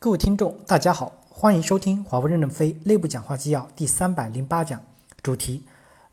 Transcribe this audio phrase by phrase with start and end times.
[0.00, 4.80] 各位听众，大家好，欢迎收听华为任正非内部讲话纪要第三百零八讲，
[5.24, 5.64] 主题：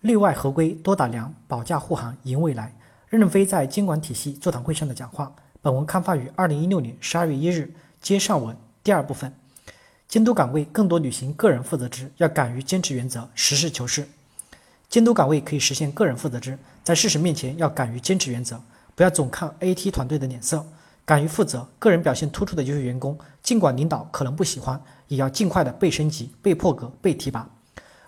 [0.02, 2.76] 内外合规多打粮，保驾护航赢未来。
[3.10, 5.36] 任正非在监管体系座谈会上的讲话。
[5.62, 7.72] 本文刊发于二零一六年十二月一日。
[8.02, 9.32] 接上文第二部分，
[10.08, 14.08] 监督岗位更多履行个人负责制，要敢于坚持原则，实事求是。
[14.90, 18.60] 监督岗位可以实现个人负责制，在事实面前要敢于坚持原则，
[18.96, 20.66] 不要总看 AT 团队的脸色。
[21.06, 27.48] 敢于负责，个人表现突出的优秀员工，尽管领导可能不喜欢，也要尽快的被升级、被破格、被提拔。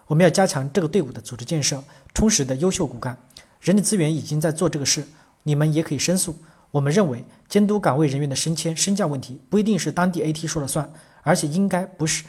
[0.07, 3.15] 我们要加强这个队伍的组织建设，充实的优秀骨干。
[3.61, 5.07] 人力资源已经在做这个事，
[5.43, 6.35] 你们也可以申诉。
[6.71, 10.91] 我们认为，监督岗位人员的升迁升降问题不一定是当地 AT 说了算，
[11.21, 12.23] 而且应该不是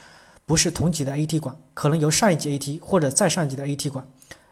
[0.44, 4.06] 不是同级的 AT 管，可能由上一级 AT 或者再上级的 AT 管。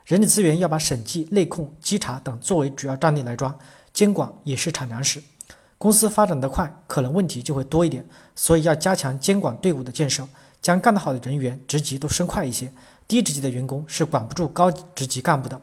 [0.06, 3.56] 人力资源要把审计、内控、稽查等作为主要战力来抓，
[3.92, 5.22] 监管也是产粮食。
[5.78, 8.04] 公司发展得快，可能问题就会多一点，
[8.34, 10.26] 所以要加强监管队伍的建设，
[10.62, 12.72] 将干得好的人员职级都升快一些。
[13.06, 15.60] 低职级的员工是管不住高职级干部的。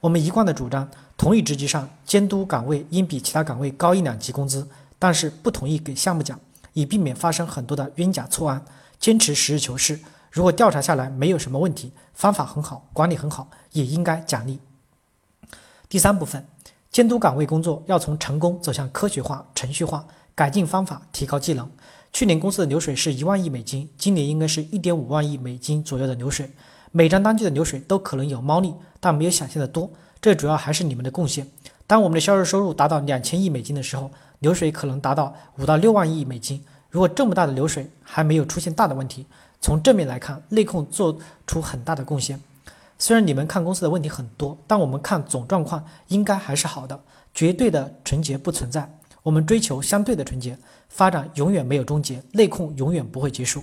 [0.00, 6.38] 我们一贯的主张，同一职级上监督岗位应比其他岗位高一两级工资，但是不同意给项目奖，
[6.72, 8.64] 以避免发生很多的冤假错案。
[9.00, 9.98] 坚持实事求是，
[10.30, 14.60] 如果调查下来没有什么问题，方法很好，管理很好，也应该奖励。
[15.88, 16.46] 第三部分。
[16.90, 21.70] 监督岗位工作要从成功走向科学化、程序化，改进方法，提高技能。
[22.12, 26.50] 去年公司的流水是一万亿美金，今年应该是一点五万亿美金左右的流水。
[26.90, 29.90] 每张单据的流水都可能有猫腻，但没有想象的多。
[30.20, 31.46] 这主要还是你们的贡献。
[31.86, 36.64] 当我们的销售收入达到两千亿美金的时候，流水可能达到五到六万亿美金。
[36.90, 39.26] 如果这么大的流水还没有出现大的问题，
[39.60, 42.40] 从正面来看，内控做出很大的贡献。
[42.98, 47.00] 虽然你们看公司的问题很多，但我们看总状况应该还是好的。
[47.32, 50.58] 绝对的纯洁不存在，我们追求相对的纯洁。
[50.88, 53.62] 发展永远没有终结，内控永远不会结束。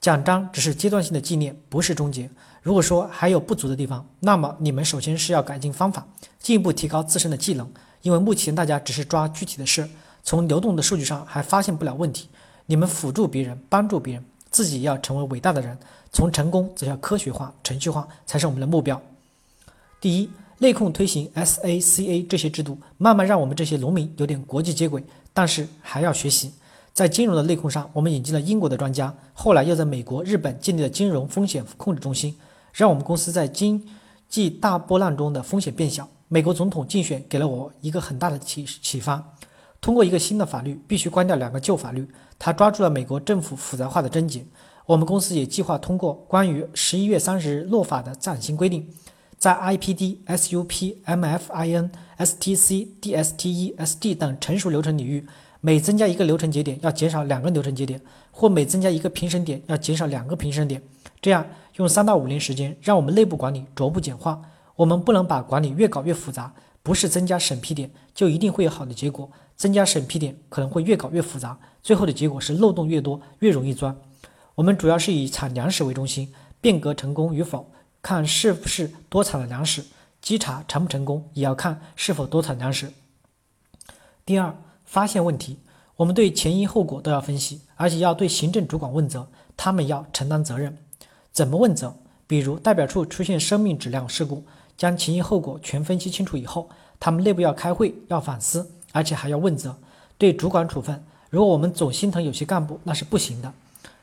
[0.00, 2.30] 奖章只是阶段性的纪念，不是终结。
[2.62, 6.06] 如果说还有不足的地方，那么你们首先是要改进方法，
[6.38, 7.68] 进一步提高自身的技能。
[8.02, 9.88] 因为目前大家只是抓具体的事，
[10.22, 12.28] 从流动的数据上还发现不了问题。
[12.66, 15.76] 你们辅助别人，帮助别人，自己要成为伟大的人。
[16.12, 19.02] 从成功走向科学化、程序化才是我们的目标。
[20.00, 26.52] 第一，内控推行 SACA 这些制度，慢慢让我们这些农民有点国际接轨，但是还要学习。
[26.92, 32.36] 在金融的内控上，我们引进了英国的专家，后来又在美国、日本建立了金融风险控制中心，
[32.72, 33.84] 让我们公司在经
[34.28, 36.08] 济大波浪中的风险变小。
[36.28, 39.20] 美国总统竞选给了我一个很大的启启发，
[39.84, 42.08] 通过一个新的法律，必须关掉两个旧法律，
[42.38, 44.42] 他抓住了美国政府复杂化的症结。
[44.86, 48.88] 我们公司也计划通过关于十一月三十日落法的暂行规定，
[49.36, 55.26] 在 IPD、SUP、MFIN、STC、DSTE、SD 等成熟流程领域，
[55.60, 60.80] 每增加一个流程节点，要减少两个流程节点，或每增加一个评审点，要减少两个评审点。
[61.20, 64.40] 这样用三到五年时间，让我们内部管理逐步简化。
[64.76, 73.96] 我们不能把管理越搞越复杂，不是增加审批点就一定会有好的结果，增加审批点可能会越搞越复杂，最后的结果是漏洞越多，越容易钻。
[74.54, 77.70] 我们主要是以产粮食为中心，变革成功与否，
[78.02, 79.82] 看是不是多产了粮食；
[80.22, 82.92] 稽查成不成功，也要看是否多产粮食。
[84.24, 85.58] 第二，发现问题，
[85.96, 90.78] 我们对前因后果都要分析，而且要对行政主管问责，他们要承担责任。
[91.32, 91.94] 怎么问责？
[92.26, 94.44] 比如代表处出现生命质量事故，
[94.76, 99.76] 将前因后果全分析清楚以后，他们内部要开会，要反思，而且还要问责。
[100.16, 103.52] 对主管处分，如果我们总心疼有些干部，那是不行的。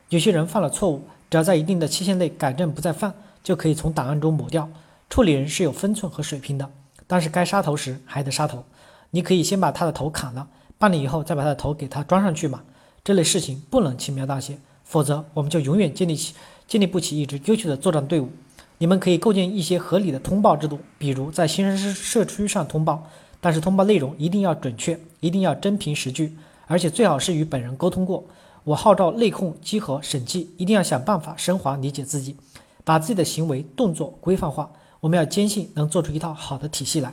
[0.10, 4.70] 有些人犯了错误，只要在一定的期限内改正不再犯，就可以从档案中抹掉。
[5.10, 6.70] 处理人是有分寸和水平的，
[7.08, 8.66] 但是该杀头时还得杀头。
[9.12, 10.46] 你可以先把他的头砍了，
[10.78, 12.62] 半年以后再把他的头给他装上去嘛。
[13.04, 16.36] 这类事情不能轻描淡写，否则我们就永远建立起
[16.68, 18.30] 建立不起一支优秀的作战队伍。
[18.78, 23.08] 你们可以构建一些合理的通报制度，比如在新生社区上通报，
[23.42, 26.38] 但是通报内容一定要准确，一定要真凭实据，
[26.68, 28.24] 而且最好是与本人沟通过。
[28.64, 32.38] 我号召内控、稽核、审计一定要想办法升华理解自己，
[32.84, 34.72] 把自己的行为动作规范化。
[35.00, 37.12] 我们要坚信能做出一套好的体系来。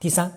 [0.00, 0.32] 第三，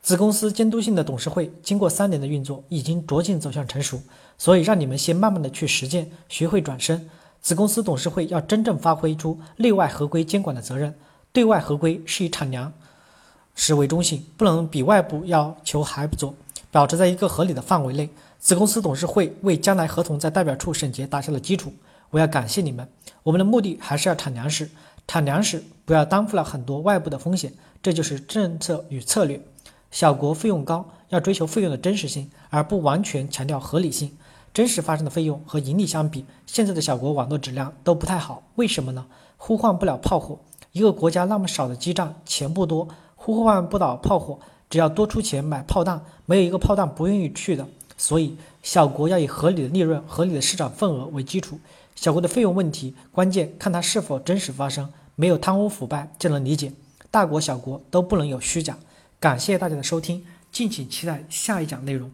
[0.00, 4.00] 子公司监督性的董事会经过三年的运作，已经逐渐走向成熟，
[4.38, 7.10] 所以让你们先慢慢的去实践，学会转身。
[7.42, 10.94] 子公司董事会要真正发挥出内外合规监管的责任，
[11.32, 12.72] 对外合规是一产粮
[13.54, 16.34] 实为中心，不能比外部要求还不做，
[16.70, 18.08] 保持在一个合理的范围内。
[18.38, 21.72] 子公司董事会为将来合同在代表处审结打下了基础，
[22.10, 22.86] 我要感谢你们。
[23.22, 24.68] 我们的目的还是要产粮食，
[25.06, 27.52] 产粮食不要担负了很多外部的风险，
[27.82, 29.40] 这就是政策与策略。
[29.90, 34.10] 小国费用高，要追求费用的真实性，而不完全强调合理性。
[34.52, 38.42] 真实发生的费用和盈利相比，现在的小国网络质量都不太好。
[38.56, 39.06] 为什么呢？
[39.36, 40.38] 呼唤不了炮火。
[40.72, 42.86] 一个国家那么少的基站，钱不多，
[43.24, 44.38] 呼唤不倒炮火。
[44.68, 47.66] 只要多出钱买炮弹，没有一个炮弹不愿意去的。
[47.96, 51.58] 所以，小国要以合理的利润、合理的市场份额为基础。
[51.94, 56.72] 小国的费用问题，关键看它是否真实发生，没有贪污腐败就能理解。
[57.10, 58.76] 大国小国都不能有虚假。
[59.20, 62.10] 感谢大家的收听，敬请期待下一讲内容。